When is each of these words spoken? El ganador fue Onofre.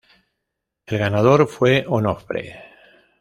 El 0.87 0.97
ganador 0.97 1.47
fue 1.47 1.85
Onofre. 1.87 2.59